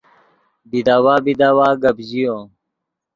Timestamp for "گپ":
1.81-1.97